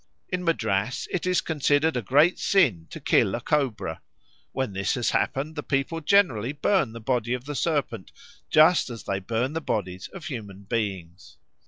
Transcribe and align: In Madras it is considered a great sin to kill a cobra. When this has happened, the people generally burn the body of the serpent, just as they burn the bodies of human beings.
In 0.29 0.43
Madras 0.43 1.07
it 1.11 1.27
is 1.27 1.41
considered 1.41 1.95
a 1.95 2.01
great 2.01 2.39
sin 2.39 2.87
to 2.89 2.99
kill 2.99 3.35
a 3.35 3.39
cobra. 3.39 4.01
When 4.51 4.73
this 4.73 4.95
has 4.95 5.11
happened, 5.11 5.55
the 5.55 5.61
people 5.61 6.01
generally 6.01 6.53
burn 6.53 6.93
the 6.93 6.99
body 6.99 7.35
of 7.35 7.45
the 7.45 7.53
serpent, 7.53 8.11
just 8.49 8.89
as 8.89 9.03
they 9.03 9.19
burn 9.19 9.53
the 9.53 9.61
bodies 9.61 10.07
of 10.07 10.25
human 10.25 10.63
beings. 10.63 11.37